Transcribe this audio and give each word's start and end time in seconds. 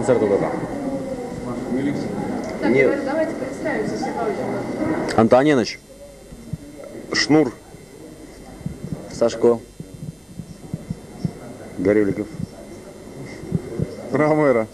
концерта 0.00 0.24
вот 0.24 0.40
это. 0.40 0.50
Так, 2.62 2.70
Не- 2.70 2.84
говорю, 2.84 3.02
давайте 3.04 3.32
представимся. 3.34 4.06
Антоненыч. 5.16 5.78
Шнур. 7.12 7.52
Сашко. 9.12 9.58
Гореликов. 11.78 12.26
Ромеро. 14.12 14.66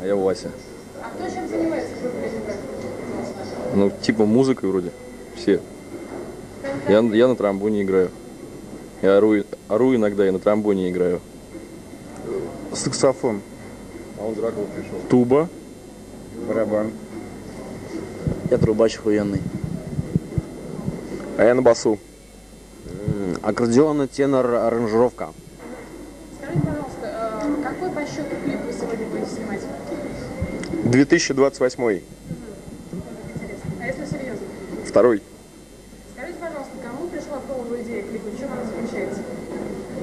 А 0.00 0.06
я 0.06 0.16
Вася. 0.16 0.50
А 1.02 1.08
кто 1.10 1.34
чем 1.34 1.48
занимается 1.48 1.94
в 1.96 2.02
группе 2.02 2.18
Ленинград? 2.26 2.56
Ну, 3.74 3.90
типа 4.02 4.26
музыкой 4.26 4.68
вроде. 4.70 4.92
Все. 5.36 5.60
Я, 6.88 7.00
я 7.00 7.28
на 7.28 7.36
тромбоне 7.36 7.82
играю. 7.82 8.10
Я 9.00 9.16
ору, 9.16 9.42
ору 9.68 9.94
иногда 9.94 10.26
и 10.26 10.30
на 10.30 10.38
тромбоне 10.38 10.90
играю. 10.90 11.20
Саксофон. 12.74 13.40
А 14.22 14.24
он 14.24 14.34
Дракула 14.34 14.66
пришел. 14.66 15.00
Туба. 15.10 15.48
Барабан. 16.46 16.92
Я 18.50 18.58
трубач 18.58 18.96
охуенный. 18.96 19.40
А 21.38 21.44
я 21.44 21.54
на 21.54 21.62
басу. 21.62 21.98
Аккордеон, 23.42 24.06
тенор, 24.06 24.46
аранжировка. 24.54 25.30
Скажите, 26.38 26.60
пожалуйста, 26.64 27.42
э, 27.42 27.62
какой 27.64 27.90
по 27.90 28.06
счету 28.06 28.36
клип 28.44 28.60
вы 28.64 28.72
сегодня 28.72 29.06
будете 29.06 29.30
снимать? 29.30 29.60
2028. 30.84 31.82
Интересно. 31.82 32.02
А 33.80 33.86
если 33.86 34.04
серьезно? 34.04 34.46
Второй. 34.86 35.20
Скажите, 36.14 36.38
пожалуйста, 36.38 36.72
кому 36.84 37.08
пришла 37.08 37.40
в 37.40 37.46
голову 37.48 37.74
идея 37.82 38.04
клипа? 38.04 38.28
В 38.28 38.38
чем 38.38 38.52
она 38.52 38.62
заключается? 38.64 39.20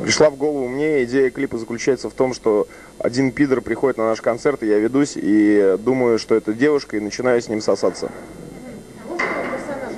Пришла 0.09 0.31
в 0.31 0.37
голову 0.37 0.67
мне 0.67 1.03
идея 1.03 1.29
клипа 1.29 1.59
заключается 1.59 2.09
в 2.09 2.13
том, 2.13 2.33
что 2.33 2.67
один 2.97 3.31
пидор 3.31 3.61
приходит 3.61 3.99
на 3.99 4.07
наш 4.07 4.21
концерт, 4.21 4.63
и 4.63 4.65
я 4.65 4.79
ведусь, 4.79 5.13
и 5.15 5.75
думаю, 5.77 6.17
что 6.17 6.33
это 6.33 6.51
девушка, 6.51 6.97
и 6.97 6.99
начинаю 6.99 7.39
с 7.39 7.47
ним 7.47 7.61
сосаться. 7.61 8.09
А 9.19 9.91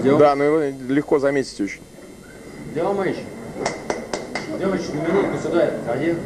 здесь? 0.00 0.18
Да, 0.18 0.34
но 0.34 0.42
его 0.42 0.58
легко 0.88 1.20
заметить 1.20 1.60
очень. 1.60 1.80
Демыч, 2.74 3.18
Демыч, 4.58 4.80
на 4.94 5.08
минутку 5.08 5.38
сюда, 5.40 5.70
ходи. 5.86 6.16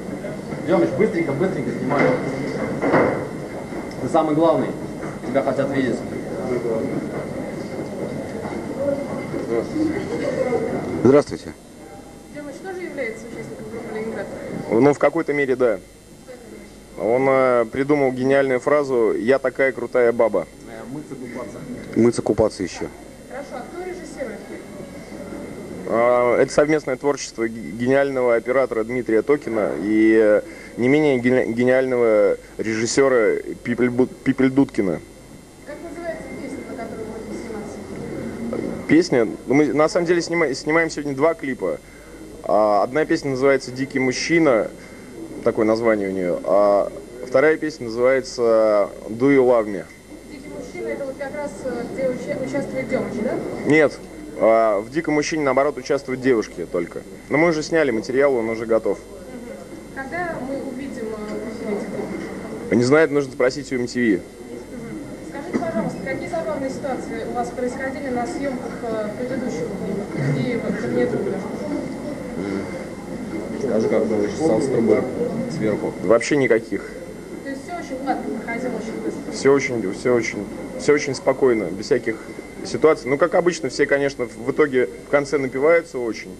Демыч, 0.66 0.88
быстренько, 0.96 1.32
быстренько 1.32 1.72
снимай. 1.72 2.04
Ты 4.00 4.08
самый 4.08 4.34
главный. 4.34 4.68
Тебя 5.28 5.42
хотят 5.42 5.70
видеть. 5.76 5.96
Здравствуйте. 11.04 11.52
Является 12.92 13.26
участником 13.26 13.64
группы 13.70 13.94
Ленинград? 13.98 14.26
Ну, 14.70 14.94
в 14.94 14.98
какой-то 14.98 15.32
мере, 15.32 15.56
да. 15.56 15.80
Он 16.98 17.26
э, 17.28 17.64
придумал 17.72 18.12
гениальную 18.12 18.60
фразу 18.60 19.12
«Я 19.14 19.38
такая 19.38 19.72
крутая 19.72 20.12
баба». 20.12 20.46
Мыться, 21.96 22.22
купаться 22.22 22.62
еще. 22.62 22.88
Хорошо, 23.30 23.48
а 23.52 23.60
кто 23.70 23.82
режиссирует 23.82 24.38
клип? 24.48 24.60
А, 25.88 26.36
Это 26.38 26.52
совместное 26.52 26.96
творчество 26.96 27.48
ге- 27.48 27.70
гениального 27.72 28.34
оператора 28.34 28.84
Дмитрия 28.84 29.22
Токина 29.22 29.72
и 29.82 30.18
э, 30.20 30.42
не 30.76 30.88
менее 30.88 31.18
гени- 31.18 31.52
гениального 31.52 32.36
режиссера 32.58 33.40
Пипель- 33.64 34.50
Дудкина. 34.50 35.00
Как 35.66 35.76
называется 35.82 36.24
песня, 36.40 36.58
на 36.70 36.82
которой 36.84 37.04
будете 37.06 37.42
сниматься? 37.46 38.86
Песня, 38.88 39.28
ну, 39.46 39.54
мы 39.54 39.72
на 39.72 39.88
самом 39.88 40.06
деле 40.06 40.20
снима- 40.20 40.52
снимаем 40.54 40.88
сегодня 40.90 41.14
два 41.14 41.34
клипа. 41.34 41.78
А, 42.44 42.82
Одна 42.82 43.04
песня 43.04 43.30
называется 43.30 43.70
«Дикий 43.70 43.98
мужчина», 43.98 44.68
такое 45.44 45.64
название 45.64 46.08
у 46.08 46.12
нее, 46.12 46.38
а 46.44 46.90
вторая 47.26 47.56
песня 47.56 47.86
называется 47.86 48.88
«Do 49.08 49.30
you 49.34 49.44
love 49.46 49.66
me?». 49.66 49.84
Дикий 50.30 50.48
мужчина 50.48 50.88
это 50.88 51.04
вот 51.04 51.14
как 51.18 51.34
раз 51.34 51.50
э, 51.64 51.84
где 51.92 52.08
уча- 52.08 52.38
участвует 52.44 52.88
Демыч, 52.88 53.12
да? 53.22 53.34
Нет, 53.66 53.98
а, 54.40 54.80
в 54.80 54.90
«Диком 54.90 55.14
мужчине» 55.14 55.44
наоборот 55.44 55.76
участвуют 55.78 56.20
девушки 56.20 56.66
только. 56.70 57.02
Но 57.28 57.38
мы 57.38 57.48
уже 57.48 57.62
сняли 57.62 57.90
материал, 57.92 58.34
он 58.34 58.48
уже 58.50 58.66
готов. 58.66 58.98
Когда 59.94 60.34
мы 60.48 60.56
увидим 60.68 61.06
э, 61.06 61.34
в 61.34 61.70
эти 61.70 61.84
клипы? 61.84 62.74
Не 62.76 62.84
знаю, 62.84 63.12
нужно 63.12 63.32
спросить 63.32 63.70
у 63.72 63.76
MTV. 63.76 64.20
Скажите, 65.28 65.58
пожалуйста, 65.58 65.98
какие 66.04 66.28
забавные 66.28 66.70
ситуации 66.70 67.24
у 67.30 67.32
вас 67.34 67.50
происходили 67.50 68.08
на 68.08 68.26
съемках 68.26 68.72
э, 68.82 69.08
предыдущего 69.18 69.68
клипа? 69.78 70.38
И 70.48 70.56
вот 70.56 70.80
«Вернее 70.82 71.06
друга»? 71.06 71.36
Скажи, 73.72 73.88
как 73.88 74.04
было 74.04 74.28
чесал 74.28 74.60
с 74.60 74.66
трубы 74.66 75.02
сверху. 75.50 75.94
Вообще 76.02 76.36
никаких. 76.36 76.90
То 77.42 77.48
есть 77.48 77.62
все 77.64 77.78
очень 77.78 78.04
гладко 78.04 78.28
проходило, 78.28 78.72
очень 78.76 79.00
быстро. 79.02 79.32
Все 79.32 79.52
очень, 79.52 79.92
все 79.94 80.14
очень, 80.14 80.46
все 80.78 80.92
очень 80.92 81.14
спокойно, 81.14 81.64
без 81.64 81.86
всяких 81.86 82.16
ситуаций. 82.66 83.08
Ну, 83.08 83.16
как 83.16 83.34
обычно, 83.34 83.70
все, 83.70 83.86
конечно, 83.86 84.26
в 84.26 84.50
итоге 84.50 84.90
в 85.06 85.10
конце 85.10 85.38
напиваются 85.38 85.98
очень. 85.98 86.36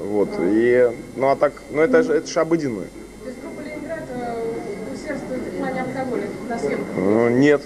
Вот. 0.00 0.30
И, 0.40 0.90
ну, 1.16 1.28
а 1.28 1.36
так, 1.36 1.52
ну, 1.70 1.82
это 1.82 2.02
же, 2.02 2.14
это 2.14 2.26
же 2.26 2.40
обыденно. 2.40 2.84
То 2.84 3.28
есть 3.28 3.38
группа 3.42 3.60
Ленинград 3.60 4.04
э, 4.14 4.94
усердствует 4.94 5.42
в 5.42 5.58
плане 5.58 5.82
алкоголя 5.82 6.24
на 6.48 6.58
съемках? 6.58 6.86
Ну, 6.96 7.28
нет. 7.28 7.62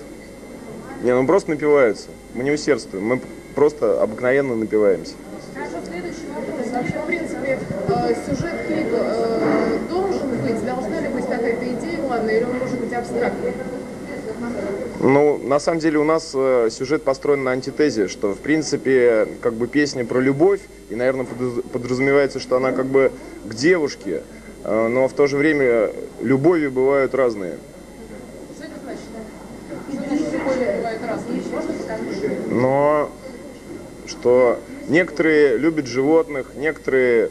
Не, 1.04 1.14
ну 1.14 1.26
просто 1.28 1.50
напиваются. 1.50 2.08
Мы 2.34 2.42
не 2.42 2.50
усердствуем, 2.50 3.06
мы 3.06 3.20
просто 3.54 4.02
обыкновенно 4.02 4.56
напиваемся. 4.56 5.14
Хорошо, 5.54 5.76
следующий 5.86 6.26
вопрос. 6.34 6.72
Вообще, 6.72 6.98
в 6.98 7.06
принципе, 7.06 7.58
э, 7.88 8.14
сюжет 8.26 8.66
клипа 8.66 8.96
э, 9.00 9.78
должен 9.88 10.30
быть, 10.30 10.64
должна 10.64 11.00
ли 11.00 11.08
быть 11.08 11.26
какая-то 11.26 11.64
идея 11.64 12.00
главная, 12.00 12.36
или 12.36 12.44
он 12.44 12.58
может 12.58 12.78
быть 12.78 12.92
абстрактный? 12.92 12.99
Ну, 15.00 15.38
на 15.38 15.58
самом 15.58 15.80
деле 15.80 15.98
у 15.98 16.04
нас 16.04 16.32
э, 16.34 16.68
сюжет 16.70 17.04
построен 17.04 17.42
на 17.42 17.52
антитезе, 17.52 18.06
что, 18.06 18.34
в 18.34 18.38
принципе, 18.38 19.26
как 19.40 19.54
бы 19.54 19.66
песня 19.66 20.04
про 20.04 20.20
любовь, 20.20 20.60
и, 20.90 20.94
наверное, 20.94 21.26
подразумевается, 21.72 22.38
что 22.38 22.56
она 22.56 22.72
как 22.72 22.84
бы 22.84 23.10
к 23.46 23.54
девушке, 23.54 24.22
э, 24.64 24.88
но 24.88 25.08
в 25.08 25.14
то 25.14 25.26
же 25.26 25.38
время 25.38 25.90
любови 26.20 26.68
бывают 26.68 27.14
разные. 27.14 27.54
Что 28.54 28.64
это 28.66 28.74
значит? 28.84 29.00
Бывает 30.76 31.00
разные? 31.08 31.40
Но 32.50 33.10
что 34.06 34.58
некоторые 34.88 35.56
любят 35.56 35.86
животных, 35.86 36.48
некоторые 36.56 37.30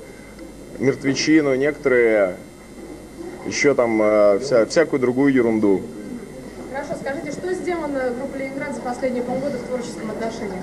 мертвечину, 0.79 1.53
некоторые 1.53 2.37
еще 3.49 3.73
там 3.73 4.01
э, 4.01 4.39
вся, 4.39 4.65
всякую 4.65 4.99
другую 4.99 5.33
ерунду. 5.33 5.81
Хорошо, 6.71 6.93
скажите, 7.01 7.31
что 7.31 7.51
сделано 7.53 8.11
группой 8.17 8.41
Ленинград 8.41 8.75
за 8.75 8.81
последние 8.81 9.23
полгода 9.23 9.57
в 9.57 9.63
творческом 9.63 10.11
отношении? 10.11 10.61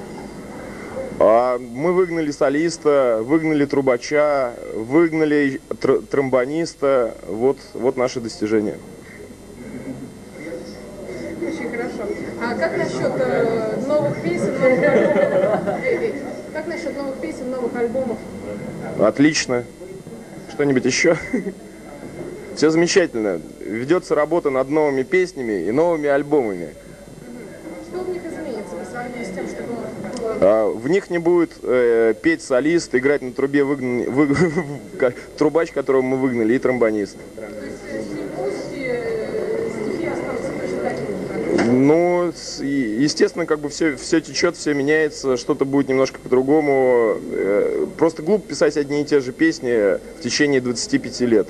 А 1.18 1.58
мы 1.58 1.92
выгнали 1.92 2.30
солиста, 2.30 3.20
выгнали 3.22 3.64
трубача, 3.64 4.52
выгнали 4.74 5.60
тр- 5.70 6.04
тромбониста. 6.06 7.14
Вот, 7.26 7.58
вот 7.74 7.96
наши 7.96 8.20
достижения. 8.20 8.76
Очень 11.42 11.70
хорошо. 11.70 12.08
А 12.40 12.54
как 12.54 12.76
насчет 12.76 13.12
э, 13.18 13.82
новых 13.86 14.22
песен, 14.22 14.52
новых 14.60 14.82
альбомов? 14.84 15.84
Эй, 15.84 15.96
эй, 15.96 16.14
Как 16.52 16.66
насчет 16.66 16.96
новых 16.96 17.16
песен, 17.16 17.50
новых 17.50 17.74
альбомов? 17.74 18.18
Отлично. 19.00 19.64
Что-нибудь 20.52 20.84
еще? 20.84 21.16
Все 22.56 22.70
замечательно. 22.70 23.40
Ведется 23.60 24.14
работа 24.14 24.48
над 24.50 24.70
новыми 24.70 25.02
песнями 25.02 25.64
и 25.66 25.70
новыми 25.72 26.08
альбомами. 26.08 26.70
Что 27.90 28.00
в 28.02 28.08
них 28.08 28.22
изменится 28.24 28.76
по 28.76 28.84
сравнению 28.90 29.26
с 29.26 29.28
тем, 29.34 29.46
что 29.46 29.62
было? 29.64 30.28
было? 30.28 30.38
А, 30.40 30.70
В 30.70 30.88
них 30.88 31.10
не 31.10 31.18
будет 31.18 31.52
э, 31.62 32.14
петь 32.22 32.42
солист, 32.42 32.94
играть 32.94 33.20
на 33.20 33.32
трубе 33.32 33.60
выгнан- 33.62 34.08
вы- 34.10 34.34
трубач, 35.38 35.72
которого 35.72 36.00
мы 36.00 36.16
выгнали, 36.16 36.54
и 36.54 36.58
тромбонист. 36.58 37.16
Ну, 41.68 42.32
естественно, 42.62 43.44
как 43.44 43.58
бы 43.60 43.68
все, 43.68 43.96
все 43.96 44.20
течет, 44.20 44.56
все 44.56 44.72
меняется, 44.72 45.36
что-то 45.36 45.64
будет 45.64 45.88
немножко 45.88 46.18
по-другому. 46.20 47.16
Э, 47.32 47.86
Просто 47.98 48.22
глупо 48.22 48.48
писать 48.48 48.76
одни 48.76 49.02
и 49.02 49.04
те 49.04 49.20
же 49.20 49.32
песни 49.32 49.98
в 50.18 50.22
течение 50.22 50.60
25 50.60 51.20
лет. 51.22 51.48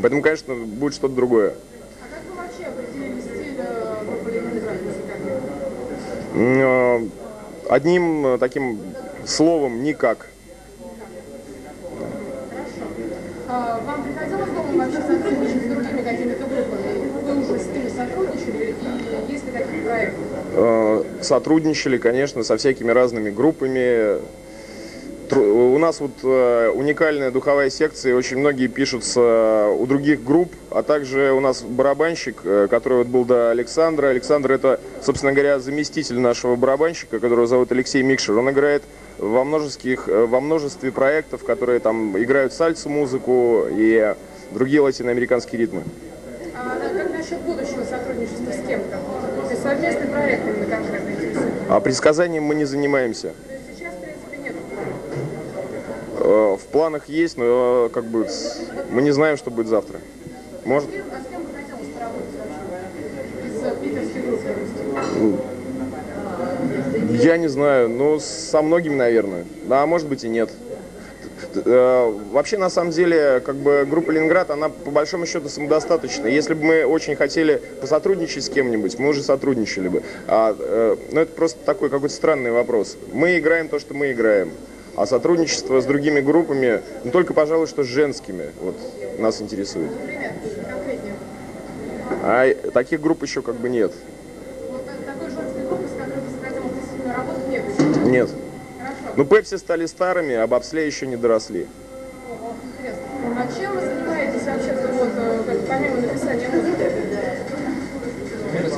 Поэтому, 0.00 0.22
конечно, 0.22 0.54
будет 0.54 0.94
что-то 0.94 1.14
другое. 1.14 1.54
А 2.00 2.06
как 2.14 2.22
вы 2.28 2.36
вообще 2.42 2.64
определили 2.66 3.20
стиль 3.20 3.60
группы 4.06 4.30
Ленинград 4.30 4.76
э, 6.34 7.08
Одним 7.68 8.26
э, 8.26 8.38
таким 8.38 8.80
словом 9.26 9.82
никак. 9.82 10.28
А 13.50 13.80
вам 13.86 14.04
приходилось 14.04 14.50
дома 14.50 14.84
вообще 14.84 15.00
сотрудничать 15.00 15.62
с 15.62 15.66
другими 15.66 16.02
какими-то 16.02 16.44
группами? 16.44 17.10
Вы 17.24 17.40
уже 17.40 17.58
с 17.58 17.66
ними 17.66 17.88
сотрудничали? 17.88 18.74
И 19.28 19.32
есть 19.32 19.46
ли 19.46 19.52
такие 19.52 19.82
проекты? 19.82 20.20
Э, 20.54 21.04
Сотрудничали, 21.22 21.98
конечно, 21.98 22.42
со 22.44 22.56
всякими 22.56 22.90
разными 22.90 23.30
группами. 23.30 24.18
У 25.32 25.78
нас 25.78 26.00
вот 26.00 26.12
э, 26.22 26.70
уникальная 26.74 27.30
духовая 27.30 27.70
секция, 27.70 28.14
очень 28.14 28.38
многие 28.38 28.66
пишутся 28.66 29.20
э, 29.20 29.76
у 29.78 29.86
других 29.86 30.24
групп, 30.24 30.52
а 30.70 30.82
также 30.82 31.32
у 31.32 31.40
нас 31.40 31.62
барабанщик, 31.62 32.40
э, 32.44 32.66
который 32.70 32.98
вот 32.98 33.06
был 33.08 33.24
до 33.24 33.50
Александра. 33.50 34.08
Александр 34.08 34.52
это, 34.52 34.80
собственно 35.02 35.32
говоря, 35.32 35.58
заместитель 35.58 36.18
нашего 36.18 36.56
барабанщика, 36.56 37.18
которого 37.18 37.46
зовут 37.46 37.72
Алексей 37.72 38.02
Микшер. 38.02 38.36
Он 38.38 38.50
играет 38.50 38.82
во, 39.18 39.44
множеских, 39.44 40.08
во 40.08 40.40
множестве 40.40 40.92
проектов, 40.92 41.44
которые 41.44 41.80
там 41.80 42.16
играют 42.18 42.52
сальсу 42.52 42.88
музыку 42.88 43.64
и 43.70 44.14
другие 44.52 44.80
латиноамериканские 44.80 45.60
ритмы. 45.60 45.82
А 46.54 46.76
как 46.92 47.10
насчет 47.10 47.40
будущего 47.40 47.84
сотрудничества 47.84 48.52
с 48.52 48.66
кем-то? 48.66 48.98
Совместный 49.62 50.06
проект 50.06 50.46
именно 50.46 50.66
конкретно. 50.66 51.08
А 51.68 51.80
предсказанием 51.80 52.44
мы 52.44 52.54
не 52.54 52.64
занимаемся. 52.64 53.34
То 53.46 53.52
есть 53.52 53.64
сейчас, 53.76 53.94
в 53.94 53.98
принципе, 54.00 54.38
нет. 54.38 54.54
Э, 54.54 54.88
В 56.28 56.60
планах 56.70 57.08
есть, 57.08 57.38
но 57.38 57.86
э, 57.86 57.88
как 57.94 58.04
бы 58.04 58.26
мы 58.90 59.00
не 59.00 59.12
знаем, 59.12 59.38
что 59.38 59.50
будет 59.50 59.68
завтра. 59.68 59.98
Может, 60.66 60.90
э. 60.90 61.02
Я 67.22 67.38
не 67.38 67.48
знаю, 67.48 67.88
ну, 67.88 68.20
со 68.20 68.60
многими, 68.60 68.94
наверное. 68.94 69.46
Да, 69.64 69.82
а 69.82 69.86
может 69.86 70.06
быть 70.06 70.22
и 70.22 70.28
нет. 70.28 70.50
Э, 71.54 72.14
Вообще, 72.30 72.58
на 72.58 72.68
самом 72.68 72.90
деле, 72.90 73.40
как 73.40 73.56
бы 73.56 73.86
группа 73.88 74.10
Ленинград, 74.10 74.50
она 74.50 74.68
по 74.68 74.90
большому 74.90 75.24
счету 75.24 75.48
самодостаточна. 75.48 76.26
Если 76.26 76.52
бы 76.52 76.62
мы 76.62 76.84
очень 76.84 77.16
хотели 77.16 77.62
посотрудничать 77.80 78.44
с 78.44 78.50
кем-нибудь, 78.50 78.98
мы 78.98 79.08
уже 79.08 79.22
сотрудничали 79.22 79.88
бы. 79.88 80.02
А, 80.26 80.54
э, 80.58 80.96
ну, 81.10 81.20
это 81.22 81.32
просто 81.32 81.58
такой 81.64 81.88
какой-то 81.88 82.14
странный 82.14 82.50
вопрос. 82.50 82.98
Мы 83.14 83.38
играем 83.38 83.68
то, 83.68 83.78
что 83.78 83.94
мы 83.94 84.12
играем. 84.12 84.52
А 84.98 85.06
сотрудничество 85.06 85.80
с 85.80 85.84
другими 85.84 86.18
группами, 86.18 86.82
ну, 87.04 87.12
только, 87.12 87.32
пожалуй, 87.32 87.68
что 87.68 87.84
с 87.84 87.86
женскими, 87.86 88.50
вот, 88.60 88.74
нас 89.20 89.40
интересует. 89.40 89.92
А 92.24 92.52
таких 92.72 93.00
групп 93.00 93.22
еще 93.22 93.40
как 93.40 93.54
бы 93.54 93.68
нет. 93.68 93.92
Вот 94.72 94.84
та- 94.84 94.92
такой 95.12 95.30
женской 95.30 95.64
группы, 95.68 95.84
с 95.86 95.92
которой 95.92 96.20
ты 96.20 96.30
захотел 96.34 96.62
действительно 96.74 97.14
работать, 97.14 98.06
нет. 98.06 98.28
Ну, 99.16 99.24
Пепси 99.24 99.54
стали 99.58 99.86
старыми, 99.86 100.34
а 100.34 100.48
бобслей 100.48 100.86
еще 100.86 101.06
не 101.06 101.16
доросли. 101.16 101.68
А 103.36 103.46
чем 103.56 103.76
вы 103.76 103.80
занимаетесь 103.80 104.42
вообще, 104.42 104.74
вот, 104.94 105.10
э, 105.16 105.58
помимо 105.68 106.00
написания 106.00 106.48
музыки? 106.48 106.90
Мира 108.52 108.68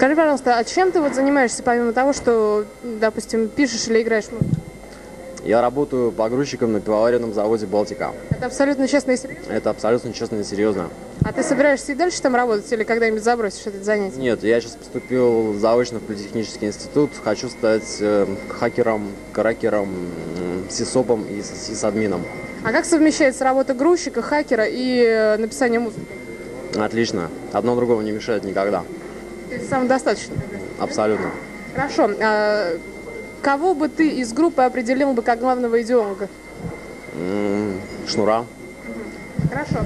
Скажи, 0.00 0.16
пожалуйста, 0.16 0.56
а 0.56 0.64
чем 0.64 0.92
ты 0.92 1.00
вот 1.02 1.14
занимаешься, 1.14 1.62
помимо 1.62 1.92
того, 1.92 2.14
что, 2.14 2.64
допустим, 2.82 3.48
пишешь 3.48 3.86
или 3.88 4.00
играешь 4.00 4.30
музыку? 4.30 4.48
Я 5.44 5.60
работаю 5.60 6.10
погрузчиком 6.10 6.72
на 6.72 6.80
пивоваренном 6.80 7.34
заводе 7.34 7.66
«Балтика». 7.66 8.12
Это 8.30 8.46
абсолютно 8.46 8.88
честно 8.88 9.10
и 9.10 9.18
серьезно. 9.18 9.52
Это 9.52 9.68
абсолютно 9.68 10.14
честно 10.14 10.36
и 10.36 10.42
серьезно. 10.44 10.88
А 11.22 11.34
ты 11.34 11.42
собираешься 11.42 11.92
и 11.92 11.94
дальше 11.94 12.22
там 12.22 12.34
работать 12.34 12.72
или 12.72 12.82
когда-нибудь 12.82 13.22
забросишь 13.22 13.66
это 13.66 13.84
занятие? 13.84 14.16
Нет, 14.18 14.42
я 14.42 14.58
сейчас 14.62 14.72
поступил 14.72 15.52
заочно 15.58 15.98
в 15.98 16.02
политехнический 16.04 16.68
институт. 16.68 17.10
Хочу 17.22 17.50
стать 17.50 17.98
э, 18.00 18.26
хакером, 18.48 19.12
кракером, 19.34 19.90
м, 20.38 20.64
сисопом 20.70 21.26
и 21.26 21.42
с- 21.42 21.66
сисадмином. 21.66 22.24
А 22.64 22.72
как 22.72 22.86
совмещается 22.86 23.44
работа 23.44 23.74
грузчика, 23.74 24.22
хакера 24.22 24.64
и 24.66 25.02
э, 25.06 25.36
написание 25.36 25.78
музыки? 25.78 26.06
Отлично. 26.74 27.28
Одно 27.52 27.76
другого 27.76 28.00
не 28.00 28.12
мешает 28.12 28.44
никогда. 28.44 28.82
Самодостаточно. 29.68 30.36
Абсолютно. 30.78 31.30
Хорошо. 31.74 32.10
А 32.20 32.78
кого 33.42 33.74
бы 33.74 33.88
ты 33.88 34.08
из 34.08 34.32
группы 34.32 34.62
определил 34.62 35.12
бы 35.12 35.22
как 35.22 35.40
главного 35.40 35.80
идеолога? 35.82 36.28
Шнура. 38.06 38.44
Хорошо. 39.52 39.78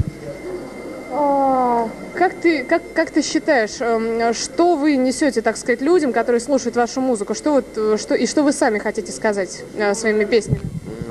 А, 1.10 1.88
Как 2.14 2.34
ты, 2.34 2.64
как, 2.64 2.82
как 2.92 3.10
ты 3.10 3.22
считаешь, 3.22 3.80
эм, 3.80 4.34
что 4.34 4.76
вы 4.76 4.96
несете, 4.96 5.42
так 5.42 5.56
сказать, 5.56 5.80
людям, 5.80 6.12
которые 6.12 6.40
слушают 6.40 6.74
вашу 6.76 7.00
музыку? 7.00 7.34
Что 7.34 7.52
вот, 7.52 8.00
что, 8.00 8.14
и 8.14 8.26
что 8.26 8.42
вы 8.42 8.52
сами 8.52 8.78
хотите 8.78 9.12
сказать 9.12 9.62
э, 9.76 9.94
своими 9.94 10.24
песнями? 10.24 10.60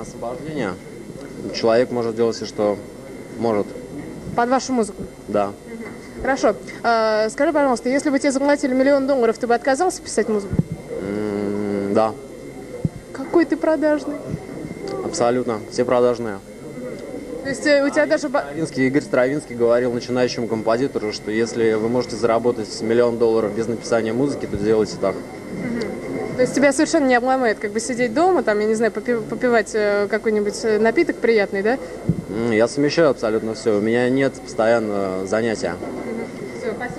Освобождение. 0.02 0.74
Человек 1.54 1.92
может 1.92 2.16
делать 2.16 2.36
все, 2.36 2.46
что 2.46 2.78
может. 3.40 3.66
Под 4.36 4.50
вашу 4.50 4.74
музыку. 4.74 5.04
Да. 5.28 5.52
Хорошо. 6.24 6.56
А, 6.84 7.30
Скажи, 7.30 7.52
пожалуйста, 7.54 7.90
если 7.90 8.10
бы 8.10 8.18
тебе 8.18 8.31
заплатили 8.31 8.74
миллион 8.74 9.06
долларов, 9.08 9.38
ты 9.38 9.46
бы 9.46 9.54
отказался 9.54 10.02
писать 10.02 10.30
музыку? 10.30 10.56
Да. 11.92 12.14
Какой 13.12 13.46
ты 13.46 13.56
продажный. 13.58 14.16
Абсолютно. 15.06 15.60
Все 15.70 15.86
продажные. 15.86 16.40
То 17.44 17.50
есть 17.50 17.68
э, 17.68 17.84
у 17.86 17.90
тебя 17.90 18.06
даже... 18.06 18.30
ба- 18.30 18.40
Стравинский, 18.40 18.88
Игорь 18.88 19.02
Стравинский 19.02 19.56
говорил 19.56 19.92
начинающему 19.92 20.48
композитору, 20.48 21.12
что 21.12 21.30
если 21.30 21.74
вы 21.74 21.90
можете 21.90 22.16
заработать 22.16 22.81
миллион 22.81 23.18
долларов 23.18 23.54
без 23.54 23.68
написания 23.68 24.14
музыки, 24.14 24.48
то 24.48 24.56
делайте 24.56 24.96
так. 25.02 25.14
То 26.38 26.42
есть 26.42 26.56
тебя 26.56 26.72
совершенно 26.72 27.06
не 27.06 27.16
обломает, 27.16 27.60
как 27.60 27.72
бы 27.72 27.80
сидеть 27.81 28.14
дома, 28.14 28.42
там, 28.44 28.60
я 28.60 28.66
не 28.66 28.76
знаю, 28.76 28.92
попи- 28.94 29.22
попивать 29.22 29.72
э, 29.76 30.08
какой-нибудь 30.10 30.58
э, 30.64 30.80
напиток 30.80 31.18
приятный, 31.18 31.62
да? 31.62 31.78
Я 32.50 32.68
совмещаю 32.69 33.10
абсолютно 33.10 33.54
все. 33.56 33.78
У 33.78 33.81
меня 33.81 34.10
нет 34.10 34.34
постоянно 34.34 35.28
занятия. 35.28 35.76
Все, 36.60 36.72
спасибо 36.72 36.78
большое. 36.80 36.90
Пишем. 36.90 36.93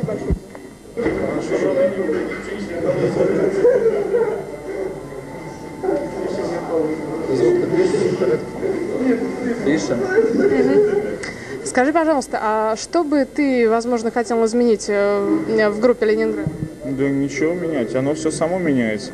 Скажи, 11.64 11.92
пожалуйста, 11.92 12.38
а 12.40 12.76
что 12.76 13.02
бы 13.02 13.24
ты, 13.24 13.68
возможно, 13.68 14.10
хотел 14.10 14.44
изменить 14.44 14.86
э, 14.88 15.70
в 15.70 15.80
группе 15.80 16.06
Ленинград? 16.06 16.46
Да 16.84 17.08
ничего 17.08 17.54
менять, 17.54 17.94
оно 17.94 18.14
все 18.14 18.30
само 18.30 18.58
меняется. 18.58 19.10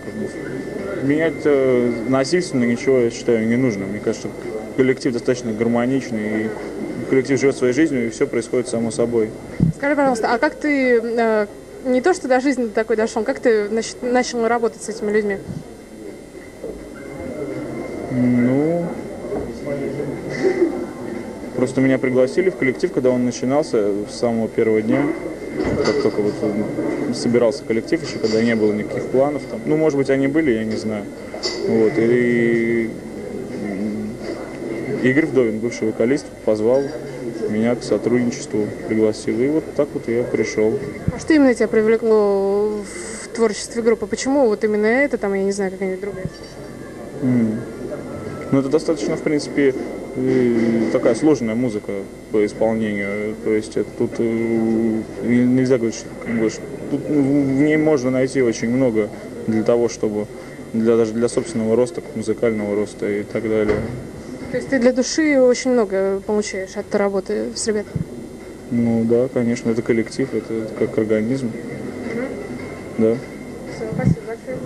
Менять 1.02 1.40
э, 1.44 1.92
насильственно 2.08 2.64
ничего, 2.64 2.98
я 2.98 3.10
считаю, 3.10 3.46
не 3.46 3.56
нужно. 3.56 3.86
Мне 3.86 4.00
кажется, 4.00 4.28
коллектив 4.76 5.12
достаточно 5.12 5.52
гармоничный, 5.52 6.44
и 6.44 6.50
коллектив 7.08 7.40
живет 7.40 7.56
своей 7.56 7.72
жизнью, 7.72 8.06
и 8.06 8.10
все 8.10 8.26
происходит 8.26 8.68
само 8.68 8.90
собой. 8.90 9.30
Скажи, 9.80 9.96
пожалуйста, 9.96 10.34
а 10.34 10.38
как 10.38 10.56
ты, 10.56 11.00
э, 11.00 11.46
не 11.86 12.02
то 12.02 12.12
что 12.12 12.28
до 12.28 12.38
жизни 12.40 12.66
такой 12.66 12.96
дошел, 12.96 13.22
как 13.24 13.40
ты 13.40 13.64
нач- 13.70 13.96
начал 14.02 14.46
работать 14.46 14.82
с 14.82 14.90
этими 14.90 15.10
людьми? 15.10 15.38
Ну, 18.10 18.84
просто 21.56 21.80
меня 21.80 21.98
пригласили 21.98 22.50
в 22.50 22.56
коллектив, 22.56 22.92
когда 22.92 23.08
он 23.08 23.24
начинался 23.24 23.92
с 24.06 24.16
самого 24.16 24.48
первого 24.48 24.82
дня. 24.82 25.02
Как 25.86 26.02
только 26.02 26.20
вот 26.20 26.34
собирался 27.16 27.64
коллектив, 27.64 28.06
еще 28.06 28.18
когда 28.18 28.42
не 28.42 28.54
было 28.56 28.74
никаких 28.74 29.06
планов 29.06 29.40
там. 29.50 29.60
Ну, 29.64 29.78
может 29.78 29.96
быть, 29.96 30.10
они 30.10 30.28
были, 30.28 30.50
я 30.50 30.64
не 30.64 30.76
знаю. 30.76 31.06
Вот, 31.66 31.92
и 31.96 32.90
Игорь 35.02 35.24
Вдовин, 35.24 35.58
бывший 35.58 35.86
вокалист, 35.86 36.26
позвал 36.44 36.82
меня 37.50 37.74
к 37.74 37.82
сотрудничеству, 37.82 38.66
пригласил. 38.88 39.40
И 39.40 39.48
вот 39.48 39.64
так 39.76 39.88
вот 39.92 40.08
я 40.08 40.22
пришел. 40.24 40.78
А 41.14 41.18
что 41.18 41.34
именно 41.34 41.54
тебя 41.54 41.68
привлекло 41.68 42.68
в 43.24 43.28
творчестве 43.28 43.82
группы? 43.82 44.06
Почему 44.06 44.46
вот 44.46 44.64
именно 44.64 44.86
это, 44.86 45.18
там, 45.18 45.34
я 45.34 45.42
не 45.42 45.52
знаю, 45.52 45.70
какая-нибудь 45.72 46.00
другая? 46.00 46.26
Ну, 48.52 48.58
это 48.58 48.68
достаточно, 48.68 49.16
в 49.16 49.22
принципе, 49.22 49.74
э, 50.16 50.82
такая 50.92 51.14
сложная 51.14 51.54
музыка 51.54 51.92
по 52.32 52.44
исполнению. 52.44 53.34
То 53.44 53.50
есть 53.50 53.76
это 53.76 53.88
тут 53.98 54.10
э, 54.18 54.22
не- 54.22 55.44
нельзя 55.44 55.76
говорить, 55.76 55.94
что 55.96 56.08
тут 56.90 57.08
ну, 57.08 57.22
в 57.22 57.60
ней 57.60 57.76
можно 57.76 58.10
найти 58.10 58.42
очень 58.42 58.70
много 58.70 59.08
для 59.46 59.62
того, 59.62 59.88
чтобы 59.88 60.26
для, 60.72 60.96
даже 60.96 61.12
для 61.12 61.28
собственного 61.28 61.76
роста, 61.76 62.02
музыкального 62.16 62.74
роста 62.74 63.08
и 63.08 63.22
так 63.22 63.42
далее. 63.48 63.76
То 64.50 64.56
есть 64.56 64.68
ты 64.68 64.78
для 64.80 64.92
души 64.92 65.40
очень 65.40 65.70
много 65.72 66.20
получаешь 66.26 66.76
от 66.76 66.92
работы 66.94 67.50
с 67.54 67.66
ребятами? 67.68 68.02
Ну 68.70 69.04
да, 69.04 69.28
конечно, 69.32 69.70
это 69.70 69.82
коллектив, 69.82 70.32
это, 70.34 70.52
это 70.54 70.74
как 70.74 70.98
организм. 70.98 71.52
Да. 72.98 73.16
Все, 73.74 73.84
спасибо 73.94 74.20
большое. 74.26 74.58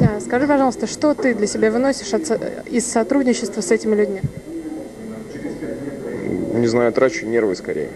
Да, 0.00 0.20
скажи, 0.20 0.46
пожалуйста, 0.48 0.86
что 0.86 1.14
ты 1.14 1.34
для 1.34 1.46
себя 1.46 1.70
выносишь 1.70 2.12
от 2.12 2.28
из 2.68 2.86
сотрудничества 2.86 3.60
с 3.60 3.70
этими 3.70 3.94
людьми? 3.94 4.20
Не 6.54 6.66
знаю, 6.66 6.92
трачу 6.92 7.26
нервы 7.26 7.54
скорее. 7.54 7.88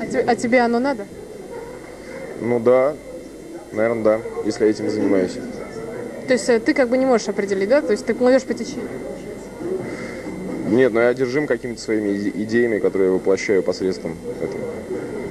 А, 0.00 0.06
те- 0.06 0.20
а 0.20 0.34
тебе 0.36 0.60
оно 0.60 0.80
надо? 0.80 1.06
Ну 2.40 2.58
да, 2.58 2.94
наверное, 3.72 4.02
да, 4.04 4.20
если 4.44 4.64
я 4.64 4.70
этим 4.70 4.90
занимаюсь. 4.90 5.36
То 6.30 6.34
есть 6.34 6.48
э, 6.48 6.60
ты 6.60 6.74
как 6.74 6.88
бы 6.88 6.96
не 6.96 7.06
можешь 7.06 7.26
определить, 7.28 7.68
да? 7.68 7.82
То 7.82 7.90
есть 7.90 8.06
ты 8.06 8.14
плывешь 8.14 8.44
по 8.44 8.54
течению. 8.54 8.86
Нет, 10.68 10.92
но 10.92 11.00
я 11.00 11.08
одержим 11.08 11.48
какими-то 11.48 11.80
своими 11.80 12.10
иде- 12.10 12.44
идеями, 12.44 12.78
которые 12.78 13.08
я 13.08 13.14
воплощаю 13.14 13.64
посредством 13.64 14.16
этого. 14.40 14.60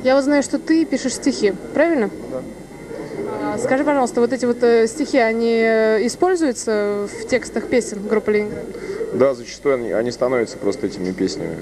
Я 0.03 0.15
вот 0.15 0.25
знаю, 0.25 0.43
что 0.43 0.59
ты 0.59 0.83
пишешь 0.83 1.13
стихи, 1.13 1.53
правильно? 1.73 2.09
Да. 2.33 3.57
Скажи, 3.59 3.85
пожалуйста, 3.85 4.19
вот 4.19 4.33
эти 4.33 4.43
вот 4.43 4.61
э, 4.61 4.87
стихи, 4.87 5.19
они 5.19 5.61
э, 5.63 6.05
используются 6.05 7.07
в 7.07 7.27
текстах 7.29 7.67
песен 7.67 8.05
группы 8.05 8.33
Ленинград? 8.33 8.65
Да, 9.13 9.33
зачастую 9.33 9.75
они, 9.75 9.93
они 9.93 10.11
становятся 10.11 10.57
просто 10.57 10.87
этими 10.87 11.13
песнями. 11.13 11.55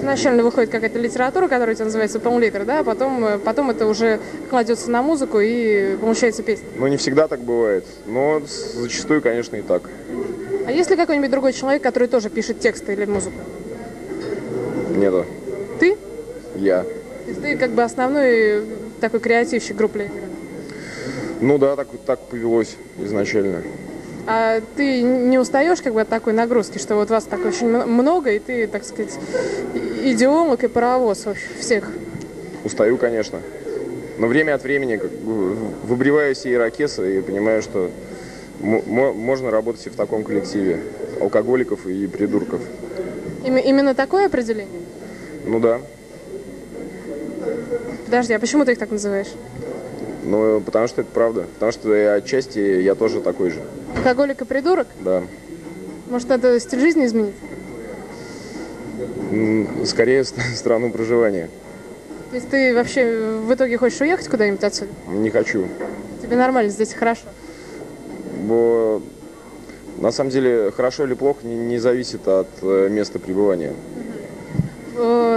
Изначально 0.00 0.42
выходит 0.42 0.70
какая-то 0.70 0.98
литература, 0.98 1.46
которая 1.46 1.72
у 1.72 1.74
тебя 1.74 1.84
называется 1.84 2.20
пол-литр, 2.20 2.64
да, 2.64 2.78
а 2.78 2.84
потом, 2.84 3.22
э, 3.22 3.38
потом 3.38 3.70
это 3.70 3.86
уже 3.86 4.18
кладется 4.48 4.90
на 4.90 5.02
музыку 5.02 5.40
и 5.40 5.96
получается 5.96 6.42
песня. 6.42 6.66
Но 6.78 6.88
не 6.88 6.96
всегда 6.96 7.28
так 7.28 7.40
бывает, 7.40 7.84
но 8.06 8.40
зачастую, 8.74 9.20
конечно, 9.20 9.56
и 9.56 9.62
так. 9.62 9.82
А 10.66 10.72
есть 10.72 10.88
ли 10.90 10.96
какой-нибудь 10.96 11.30
другой 11.30 11.52
человек, 11.52 11.82
который 11.82 12.08
тоже 12.08 12.30
пишет 12.30 12.60
тексты 12.60 12.94
или 12.94 13.04
музыку? 13.04 13.36
Нету. 14.96 15.26
Ты? 15.78 15.98
Я. 16.56 16.82
То 16.82 17.28
есть 17.28 17.42
ты 17.42 17.56
как 17.58 17.72
бы 17.72 17.82
основной 17.82 18.64
такой 19.00 19.20
креативщик 19.20 19.76
группы. 19.76 20.08
Ну 21.42 21.58
да, 21.58 21.76
так, 21.76 21.88
так 22.06 22.20
повелось 22.20 22.76
изначально. 22.98 23.62
А 24.26 24.60
ты 24.76 25.02
не 25.02 25.38
устаешь 25.38 25.80
как 25.82 25.94
бы 25.94 26.02
от 26.02 26.08
такой 26.08 26.32
нагрузки, 26.32 26.78
что 26.78 26.94
вот 26.94 27.10
вас 27.10 27.24
так 27.24 27.44
очень 27.44 27.66
много, 27.66 28.30
и 28.30 28.38
ты, 28.38 28.66
так 28.66 28.84
сказать, 28.84 29.18
идеолог 30.04 30.62
и 30.62 30.68
паровоз 30.68 31.24
всех? 31.58 31.90
Устаю, 32.64 32.96
конечно. 32.96 33.40
Но 34.18 34.26
время 34.26 34.54
от 34.54 34.62
времени 34.62 34.96
как 34.96 35.10
бы 35.10 35.54
выбриваю 35.84 36.34
себе 36.34 36.54
ирокесы 36.54 37.18
и 37.18 37.22
понимаю, 37.22 37.62
что 37.62 37.90
мо- 38.60 38.82
мо- 38.86 39.12
можно 39.12 39.50
работать 39.50 39.86
и 39.86 39.90
в 39.90 39.96
таком 39.96 40.24
коллективе. 40.24 40.80
Алкоголиков 41.20 41.86
и 41.86 42.06
придурков. 42.06 42.60
Именно, 43.44 43.58
именно 43.58 43.94
такое 43.94 44.26
определение? 44.26 44.80
Ну 45.46 45.58
да. 45.60 45.80
Подожди, 48.04 48.34
а 48.34 48.38
почему 48.38 48.64
ты 48.64 48.72
их 48.72 48.78
так 48.78 48.90
называешь? 48.90 49.28
Ну, 50.24 50.60
потому 50.60 50.86
что 50.86 51.00
это 51.00 51.10
правда. 51.12 51.44
Потому 51.54 51.72
что 51.72 51.94
я 51.94 52.14
отчасти 52.14 52.58
я 52.58 52.94
тоже 52.94 53.20
такой 53.20 53.50
же. 53.50 53.60
Алкоголик 54.00 54.40
и 54.40 54.44
придурок? 54.46 54.86
Да. 55.00 55.22
Может, 56.08 56.30
надо 56.30 56.58
стиль 56.58 56.80
жизни 56.80 57.04
изменить? 57.04 57.34
Скорее 59.86 60.24
ст- 60.24 60.36
страну 60.56 60.90
проживания. 60.90 61.50
То 62.30 62.36
есть 62.36 62.48
ты 62.48 62.74
вообще 62.74 63.40
в 63.44 63.52
итоге 63.52 63.76
хочешь 63.76 64.00
уехать 64.00 64.26
куда-нибудь 64.28 64.64
отсюда? 64.64 64.90
Не 65.08 65.28
хочу. 65.28 65.66
Тебе 66.22 66.36
нормально, 66.36 66.70
здесь 66.70 66.94
хорошо. 66.94 67.22
Бо 68.44 69.02
на 69.98 70.12
самом 70.12 70.30
деле 70.30 70.70
хорошо 70.74 71.04
или 71.04 71.12
плохо 71.12 71.40
не, 71.46 71.54
не 71.56 71.78
зависит 71.78 72.26
от 72.26 72.48
э, 72.62 72.88
места 72.88 73.18
пребывания. 73.18 73.74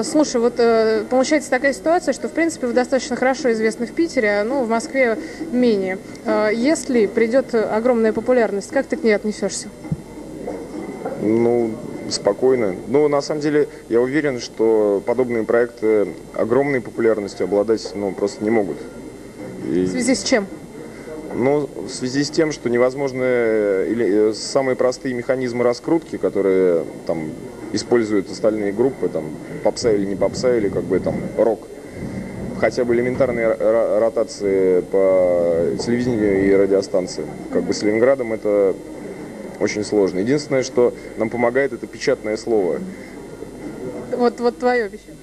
Слушай, 0.01 0.41
вот 0.41 0.53
э, 0.57 1.03
получается 1.09 1.49
такая 1.49 1.73
ситуация, 1.73 2.13
что 2.13 2.27
в 2.27 2.31
принципе 2.31 2.67
вы 2.67 2.73
достаточно 2.73 3.15
хорошо 3.15 3.51
известны 3.51 3.85
в 3.85 3.91
Питере, 3.91 4.39
а, 4.39 4.43
ну 4.43 4.63
в 4.63 4.69
Москве 4.69 5.17
менее. 5.51 5.97
Э, 6.25 6.49
Если 6.53 7.05
придет 7.05 7.53
огромная 7.53 8.13
популярность, 8.13 8.71
как 8.71 8.87
ты 8.87 8.95
к 8.97 9.03
ней 9.03 9.13
отнесешься? 9.13 9.67
Ну, 11.21 11.71
спокойно. 12.09 12.75
Ну, 12.87 13.07
на 13.07 13.21
самом 13.21 13.41
деле, 13.41 13.67
я 13.89 14.01
уверен, 14.01 14.39
что 14.39 15.01
подобные 15.05 15.43
проекты 15.43 16.07
огромной 16.33 16.81
популярностью 16.81 17.45
обладать, 17.45 17.91
ну, 17.95 18.11
просто 18.11 18.43
не 18.43 18.49
могут. 18.49 18.77
И- 19.69 19.85
В 19.85 19.89
связи 19.91 20.15
с 20.15 20.23
чем? 20.23 20.47
Ну, 21.35 21.67
в 21.75 21.89
связи 21.89 22.23
с 22.23 22.29
тем, 22.29 22.51
что 22.51 22.69
невозможны 22.69 23.23
э, 23.23 23.87
или 23.89 24.33
самые 24.33 24.75
простые 24.75 25.15
механизмы 25.15 25.63
раскрутки, 25.63 26.17
которые 26.17 26.83
там 27.07 27.31
используют 27.73 28.31
остальные 28.31 28.71
группы, 28.71 29.09
там 29.09 29.25
попса 29.63 29.91
или 29.91 30.05
не 30.05 30.15
попса, 30.15 30.55
или 30.55 30.69
как 30.69 30.83
бы 30.83 30.99
там 30.99 31.15
рок. 31.37 31.67
Хотя 32.59 32.85
бы 32.85 32.95
элементарные 32.95 33.47
ро- 33.47 33.59
ро- 33.59 33.99
ротации 33.99 34.81
по 34.81 35.75
телевидению 35.83 36.47
и 36.47 36.53
радиостанции. 36.53 37.25
Как 37.51 37.63
бы 37.63 37.73
с 37.73 37.81
Ленинградом 37.81 38.31
это 38.31 38.73
очень 39.59 39.83
сложно. 39.83 40.19
Единственное, 40.19 40.63
что 40.63 40.93
нам 41.17 41.29
помогает, 41.29 41.73
это 41.73 41.87
печатное 41.87 42.37
слово. 42.37 42.79
Вот, 44.15 44.39
вот 44.39 44.59
твое 44.59 44.85
обещание. 44.85 45.17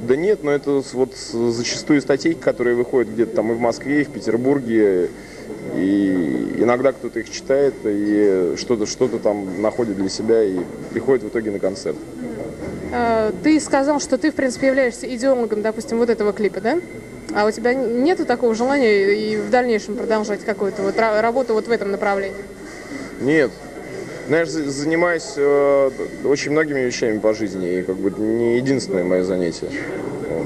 Да 0.00 0.16
нет, 0.16 0.42
но 0.42 0.50
это 0.50 0.82
вот 0.92 1.14
зачастую 1.16 2.00
статейки, 2.02 2.38
которые 2.38 2.76
выходят 2.76 3.12
где-то 3.12 3.36
там 3.36 3.52
и 3.52 3.54
в 3.54 3.60
Москве, 3.60 4.00
и 4.02 4.04
в 4.04 4.10
Петербурге, 4.10 5.10
и 5.76 6.54
иногда 6.58 6.92
кто-то 6.92 7.20
их 7.20 7.30
читает 7.30 7.74
и 7.84 8.54
что-то 8.56 8.86
что 8.86 9.08
там 9.08 9.60
находит 9.62 9.96
для 9.96 10.08
себя 10.08 10.42
и 10.42 10.58
приходит 10.92 11.24
в 11.24 11.28
итоге 11.28 11.50
на 11.50 11.58
концерт. 11.58 11.96
Э, 12.92 13.32
Ты 13.42 13.58
сказал, 13.60 14.00
что 14.00 14.18
ты, 14.18 14.30
в 14.30 14.34
принципе, 14.34 14.68
являешься 14.68 15.12
идеологом, 15.14 15.62
допустим, 15.62 15.98
вот 15.98 16.10
этого 16.10 16.32
клипа, 16.32 16.60
да? 16.60 16.78
А 17.34 17.46
у 17.46 17.50
тебя 17.50 17.74
нету 17.74 18.24
такого 18.26 18.54
желания 18.54 19.12
и 19.14 19.36
в 19.36 19.50
дальнейшем 19.50 19.96
продолжать 19.96 20.40
какую-то 20.44 20.82
вот 20.82 20.94
ра- 20.96 21.20
работу 21.20 21.54
вот 21.54 21.66
в 21.66 21.70
этом 21.70 21.90
направлении? 21.90 22.36
Нет. 23.20 23.50
Знаешь, 24.28 24.48
за- 24.48 24.70
занимаюсь 24.70 25.32
э, 25.36 25.90
очень 26.24 26.52
многими 26.52 26.80
вещами 26.80 27.18
по 27.18 27.34
жизни, 27.34 27.78
и 27.80 27.82
как 27.82 27.96
бы 27.96 28.10
не 28.22 28.56
единственное 28.56 29.04
мое 29.04 29.24
занятие. 29.24 29.68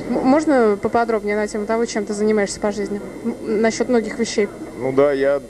Можно 0.09 0.79
поподробнее 0.81 1.37
на 1.37 1.47
тему 1.47 1.67
того, 1.67 1.85
чем 1.85 2.07
ты 2.07 2.15
занимаешься 2.15 2.61
по 2.61 2.73
жизни? 2.73 3.01
Насчет 3.43 3.89
многих 3.89 4.19
вещей. 4.19 4.49
Ну 4.79 4.93
да, 4.93 5.13
я 5.13 5.43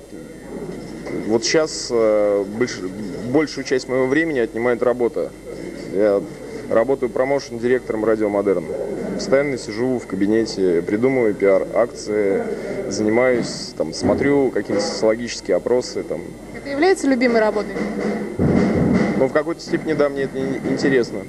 вот 1.26 1.44
сейчас 1.44 1.88
э, 1.90 2.44
больш- 2.58 2.88
большую 3.30 3.64
часть 3.64 3.87
моего 3.87 4.06
времени 4.06 4.38
отнимает 4.38 4.82
работа. 4.82 5.30
Я 5.92 6.23
работаю 6.70 7.11
промоушен-директором 7.11 8.06
радио 8.06 8.30
Модерн. 8.30 8.64
Постоянно 9.16 9.58
сижу 9.58 9.99
в 9.99 10.06
кабинете, 10.06 10.80
придумываю 10.80 11.35
пиар-акции, 11.35 12.42
занимаюсь, 12.88 13.75
там, 13.76 13.92
смотрю 13.92 14.50
какие-то 14.50 14.82
социологические 14.82 15.56
опросы. 15.58 16.02
Там. 16.04 16.23
Это 16.56 16.70
является 16.70 17.06
любимой 17.06 17.40
работой? 17.40 17.75
Но 19.18 19.28
в 19.28 19.32
какой-то 19.32 19.61
степени, 19.61 19.92
да, 19.92 20.08
мне 20.08 20.23
это 20.23 20.38
интересно. 20.38 21.20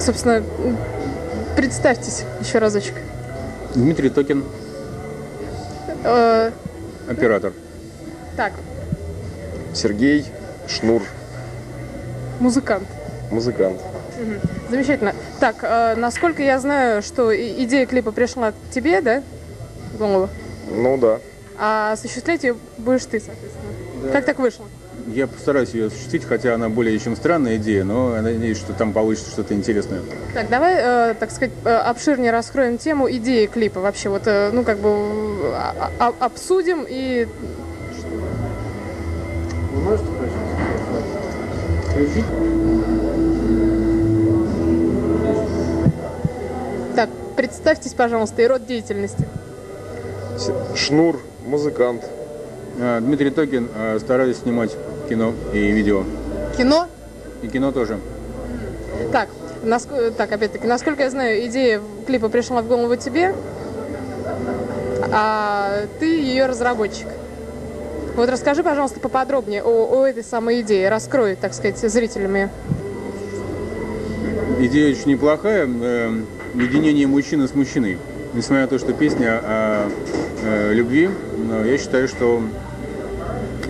Собственно, 0.00 0.42
представьтесь 1.56 2.24
еще 2.40 2.58
разочек. 2.58 2.94
Дмитрий 3.74 4.08
Токин, 4.10 4.44
Э, 6.04 6.50
оператор. 7.08 7.52
так, 8.36 8.52
Сергей 9.74 10.24
Шнур, 10.68 11.02
музыкант. 12.40 12.86
музыкант. 13.30 13.80
Замечательно. 14.70 15.14
Так, 15.40 15.56
э, 15.62 15.94
насколько 15.96 16.42
я 16.42 16.58
знаю, 16.60 17.02
что 17.02 17.34
идея 17.34 17.86
клипа 17.86 18.12
пришла 18.12 18.52
к 18.52 18.54
тебе, 18.70 19.00
да, 19.00 19.22
голову? 19.98 20.28
Ну 20.70 20.96
да. 20.98 21.18
А 21.58 21.92
осуществлять 21.92 22.44
ее 22.44 22.56
будешь 22.78 23.04
ты, 23.06 23.20
соответственно. 23.20 24.12
Как 24.12 24.24
так 24.24 24.38
вышло? 24.38 24.66
Я 25.08 25.26
постараюсь 25.26 25.70
ее 25.70 25.86
осуществить, 25.86 26.24
хотя 26.24 26.54
она 26.54 26.68
более 26.70 26.98
чем 26.98 27.14
странная 27.14 27.56
идея, 27.56 27.84
но 27.84 28.16
я 28.16 28.22
надеюсь, 28.22 28.56
что 28.56 28.72
там 28.72 28.92
получится 28.92 29.30
что-то 29.30 29.52
интересное. 29.54 30.00
Так, 30.32 30.48
давай, 30.48 30.76
э, 31.10 31.14
так 31.14 31.30
сказать, 31.30 31.52
э, 31.64 31.68
обширнее 31.68 32.30
раскроем 32.30 32.78
тему 32.78 33.10
идеи 33.10 33.46
клипа 33.46 33.80
вообще. 33.80 34.08
Вот, 34.08 34.22
э, 34.26 34.50
ну, 34.52 34.64
как 34.64 34.78
бы 34.78 34.88
э, 34.88 35.52
а- 35.52 35.90
а- 35.98 36.14
обсудим 36.20 36.86
и... 36.88 37.28
Так, 46.94 47.10
представьтесь, 47.36 47.92
пожалуйста, 47.92 48.42
и 48.42 48.46
род 48.46 48.66
деятельности. 48.66 49.26
Шнур, 50.74 51.20
музыкант. 51.44 52.04
А, 52.80 53.00
Дмитрий 53.00 53.30
Токин, 53.30 53.68
а, 53.74 53.98
стараюсь 54.00 54.38
снимать 54.38 54.76
кино 55.08 55.32
и 55.52 55.70
видео. 55.72 56.04
Кино? 56.56 56.86
И 57.42 57.48
кино 57.48 57.72
тоже. 57.72 57.98
Так, 59.12 59.28
наск- 59.64 60.10
так, 60.12 60.32
опять-таки, 60.32 60.66
насколько 60.66 61.02
я 61.02 61.10
знаю, 61.10 61.46
идея 61.46 61.80
клипа 62.06 62.28
пришла 62.28 62.62
в 62.62 62.68
голову 62.68 62.96
тебе, 62.96 63.34
а 65.12 65.82
ты 66.00 66.06
ее 66.20 66.46
разработчик. 66.46 67.06
Вот 68.16 68.28
расскажи, 68.30 68.62
пожалуйста, 68.62 69.00
поподробнее 69.00 69.62
о, 69.62 70.00
о 70.02 70.06
этой 70.06 70.22
самой 70.22 70.60
идее. 70.60 70.88
Раскрой, 70.88 71.34
так 71.34 71.52
сказать, 71.52 71.78
зрителям 71.78 72.34
ее. 72.36 72.50
Идея 74.60 74.92
очень 74.92 75.10
неплохая. 75.10 75.66
э, 75.68 76.12
Единение 76.54 77.08
мужчины 77.08 77.48
с 77.48 77.54
мужчиной. 77.54 77.98
Несмотря 78.34 78.62
на 78.62 78.68
то, 78.68 78.78
что 78.78 78.92
песня 78.92 79.40
о 79.42 79.88
э, 80.44 80.72
любви, 80.72 81.10
но 81.36 81.64
я 81.64 81.76
считаю, 81.76 82.06
что 82.06 82.40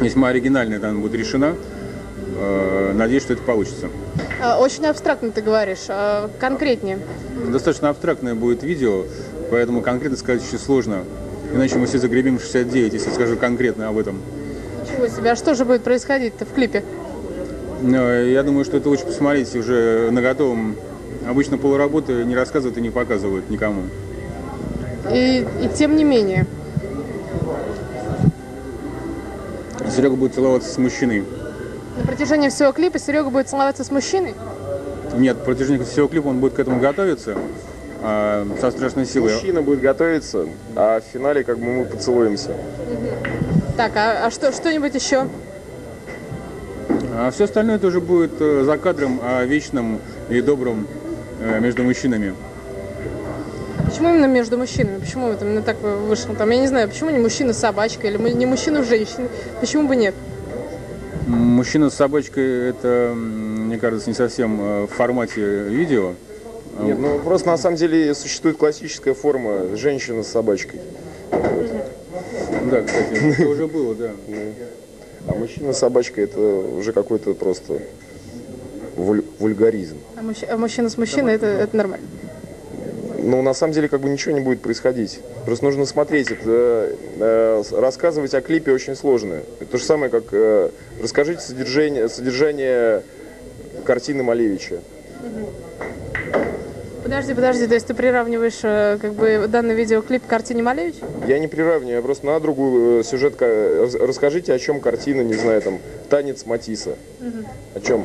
весьма 0.01 0.29
оригинально 0.29 0.77
она 0.77 0.99
будет 0.99 1.15
решена. 1.15 1.55
Э, 2.39 2.93
Надеюсь, 2.95 3.23
что 3.23 3.33
это 3.33 3.43
получится. 3.43 3.89
А, 4.43 4.59
Очень 4.59 4.87
абстрактно 4.87 5.31
ты 5.31 5.41
говоришь, 5.41 5.87
а 5.89 6.31
конкретнее. 6.39 6.99
Достаточно 7.51 7.89
абстрактное 7.89 8.35
будет 8.35 8.63
видео. 8.63 9.05
Поэтому 9.51 9.83
конкретно 9.83 10.17
сказать 10.17 10.43
очень 10.47 10.59
сложно. 10.59 11.05
Иначе 11.53 11.77
мы 11.77 11.87
все 11.87 11.99
загребем 11.99 12.39
69, 12.41 12.93
если 12.95 13.11
скажу 13.11 13.37
конкретно 13.37 13.89
об 13.89 13.99
этом. 13.99 14.21
Чего 14.91 15.07
себе? 15.09 15.33
А 15.33 15.37
что 15.37 15.55
же 15.55 15.65
будет 15.65 15.83
происходить-то 15.83 16.45
в 16.45 16.53
клипе? 16.53 16.83
Я 17.83 18.43
думаю, 18.43 18.65
что 18.65 18.79
это 18.79 18.89
лучше 18.89 19.05
посмотреть 19.05 19.55
уже 19.55 20.09
на 20.11 20.23
готовом. 20.23 20.77
Обычно 21.29 21.59
полуработы 21.59 22.25
не 22.25 22.35
рассказывают 22.35 22.79
и 22.79 22.81
не 22.81 22.91
показывают 22.91 23.51
никому. 23.51 23.83
И, 25.13 25.47
и 25.63 25.69
тем 25.77 25.97
не 25.97 26.05
менее. 26.05 26.47
Серега 29.95 30.17
будет 30.17 30.35
целоваться 30.35 30.73
с 30.73 30.79
мужчиной. 30.79 31.25
На 31.97 32.05
протяжении 32.05 32.49
всего 32.49 32.73
клипа 32.73 32.99
Серега 32.99 33.31
будет 33.31 33.49
целоваться 33.49 33.85
с 33.85 33.91
мужчиной? 33.91 34.35
Нет, 35.15 35.37
в 35.37 35.45
протяжении 35.45 35.85
всего 35.85 36.09
клипа 36.09 36.29
он 36.29 36.41
будет 36.41 36.55
к 36.55 36.59
этому 36.59 36.81
готовиться 36.81 37.37
а, 38.03 38.47
со 38.61 38.71
страшной 38.73 39.07
силой. 39.07 39.35
Мужчина 39.35 39.63
будет 39.63 39.81
готовиться, 39.81 40.47
а 40.75 41.01
в 41.01 41.05
финале 41.13 41.45
как 41.45 41.59
бы 41.59 41.67
мы 41.67 41.85
поцелуемся. 41.85 42.57
Так, 43.77 43.93
а, 43.97 44.27
а 44.27 44.31
что, 44.31 44.53
что-нибудь 44.53 44.95
еще? 44.95 45.29
А 47.17 47.31
все 47.31 47.45
остальное 47.45 47.79
тоже 47.79 48.01
будет 48.01 48.33
э, 48.41 48.65
за 48.65 48.77
кадром 48.77 49.21
о 49.23 49.45
вечном 49.45 50.01
и 50.29 50.41
добром 50.41 50.89
э, 51.41 51.61
между 51.61 51.85
мужчинами. 51.85 52.35
Почему 53.95 54.09
именно 54.09 54.27
между 54.27 54.59
мужчинами? 54.59 54.99
Почему 54.99 55.29
это 55.29 55.45
именно 55.45 55.63
так 55.63 55.81
вышло? 55.81 56.35
Там, 56.35 56.51
я 56.51 56.59
не 56.59 56.67
знаю, 56.67 56.89
почему 56.89 57.11
не 57.11 57.21
мужчина 57.21 57.53
с 57.53 57.59
собачкой 57.59 58.11
или 58.11 58.33
не 58.33 58.45
мужчина 58.45 58.83
с 58.83 58.89
женщиной? 58.89 59.29
Почему 59.61 59.87
бы 59.87 59.95
нет? 59.95 60.17
Мужчина 61.29 61.91
с 61.91 61.95
собачкой 61.95 62.71
это, 62.71 63.13
мне 63.15 63.79
кажется, 63.79 64.11
не 64.11 64.17
совсем 64.17 64.61
э, 64.61 64.87
в 64.87 64.89
формате 64.89 65.69
видео. 65.69 66.15
Нет, 66.81 66.99
ну 66.99 67.21
просто 67.21 67.47
на 67.51 67.57
самом 67.57 67.77
деле 67.77 68.13
существует 68.17 68.57
классическая 68.57 69.15
форма 69.15 69.77
женщина 69.77 70.25
с 70.25 70.27
собачкой. 70.27 70.81
Да, 71.31 72.83
кстати, 72.83 73.33
это 73.33 73.49
уже 73.49 73.69
было, 73.69 73.95
да. 73.95 74.11
А 75.29 75.35
мужчина 75.35 75.73
с 75.73 75.79
собачкой 75.79 76.25
это 76.25 76.41
уже 76.41 76.93
какой-то 76.93 77.33
просто 77.35 77.79
вуль- 78.97 79.25
вульгаризм. 79.39 79.99
А, 80.17 80.53
а 80.53 80.57
мужчина 80.57 80.91
с 80.91 80.99
мужчиной 80.99 81.35
это, 81.35 81.47
это 81.47 81.77
нормально. 81.77 82.05
Но 83.25 83.41
на 83.43 83.55
самом 83.55 83.73
деле 83.73 83.89
как 83.89 84.01
бы 84.01 84.09
ничего 84.11 84.35
не 84.35 84.41
будет 84.41 84.61
происходить. 84.61 85.21
Просто 85.47 85.65
нужно 85.65 85.87
смотреть. 85.87 86.31
Это, 86.31 86.93
э, 87.21 87.63
с- 87.65 87.73
рассказывать 87.73 88.35
о 88.35 88.41
клипе 88.43 88.71
очень 88.73 88.95
сложно. 88.95 89.41
Это 89.61 89.71
то 89.73 89.79
же 89.79 89.85
самое, 89.85 90.11
как 90.11 90.25
э, 90.33 90.69
расскажите 91.03 91.41
содержание, 91.41 92.09
содержание 92.09 93.03
картины 93.85 94.23
Малевича. 94.23 94.81
Подожди, 97.03 97.35
подожди, 97.35 97.67
то 97.67 97.75
есть 97.75 97.87
ты 97.87 97.93
приравниваешь 97.95 98.61
э, 98.63 98.99
как 99.01 99.13
бы 99.13 99.47
данный 99.49 99.75
видеоклип 99.75 100.25
к 100.25 100.27
картине 100.27 100.63
Малевич? 100.63 100.95
Я 101.27 101.39
не 101.39 101.49
приравниваю, 101.49 101.97
я 101.97 102.03
просто 102.03 102.25
на 102.27 102.41
другую 102.41 103.01
э, 103.01 103.05
сюжетка. 103.05 103.47
Рас- 103.83 103.95
Расскажите, 103.95 104.55
о 104.55 104.59
чем 104.59 104.81
картина, 104.81 105.21
не 105.21 105.35
знаю, 105.35 105.61
там, 105.61 105.81
танец 106.09 106.47
Матисса. 106.47 106.97
О 107.75 107.81
чем? 107.81 108.05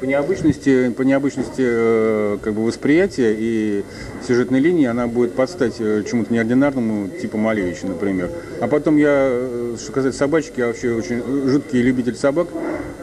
По 0.00 0.04
необычности, 0.06 0.90
по 0.90 1.02
необычности 1.02 1.62
э, 1.64 2.38
как 2.42 2.52
бы 2.54 2.64
восприятия 2.64 3.34
и 3.38 3.84
сюжетной 4.26 4.58
линии 4.60 4.86
она 4.86 5.06
будет 5.06 5.34
подстать 5.34 5.76
э, 5.78 6.02
чему-то 6.08 6.32
неординарному, 6.32 7.08
типа 7.08 7.36
Малевича, 7.38 7.86
например. 7.86 8.30
А 8.60 8.66
потом 8.66 8.96
я, 8.96 9.28
э, 9.30 9.76
что 9.80 9.92
касается 9.92 10.18
собачки, 10.18 10.60
я 10.60 10.66
вообще 10.66 10.92
очень 10.94 11.22
жуткий 11.48 11.80
любитель 11.80 12.16
собак, 12.16 12.48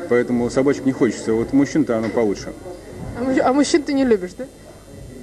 поэтому 0.09 0.49
собачек 0.49 0.85
не 0.85 0.91
хочется. 0.91 1.33
Вот 1.33 1.53
мужчин-то 1.53 1.97
оно 1.97 2.09
получше. 2.09 2.51
А, 3.17 3.49
а 3.49 3.53
мужчин 3.53 3.83
ты 3.83 3.93
не 3.93 4.03
любишь, 4.03 4.31
да? 4.37 4.45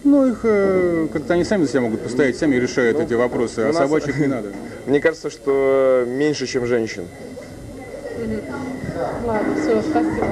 Ну, 0.05 0.27
их 0.27 0.41
э, 0.45 1.09
как-то 1.13 1.35
они 1.35 1.45
сами 1.45 1.65
за 1.65 1.71
себя 1.71 1.81
могут 1.83 2.01
постоять, 2.01 2.37
сами 2.37 2.57
решают 2.57 2.99
эти 2.99 3.15
вопросы, 3.15 3.61
а 3.61 3.67
нас- 3.67 3.77
собачек 3.77 4.19
не 4.19 4.27
надо. 4.29 4.53
Мне 4.87 5.01
кажется, 5.01 5.29
что 5.29 6.05
меньше, 6.07 6.47
чем 6.47 6.67
женщин. 6.67 7.05
Ладно, 9.25 9.55
все, 9.61 9.83
спасибо. 9.83 10.27